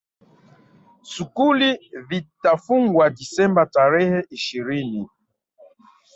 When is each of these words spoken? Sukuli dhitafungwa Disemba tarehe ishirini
Sukuli 1.13 1.69
dhitafungwa 2.09 3.05
Disemba 3.17 3.61
tarehe 3.75 4.19
ishirini 4.37 5.07